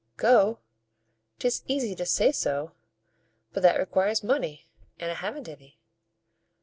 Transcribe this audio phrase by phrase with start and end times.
[0.17, 0.57] "Go!
[1.37, 2.71] 'tis easy to say so,
[3.53, 4.65] but that requires money,
[4.99, 5.77] and I haven't any."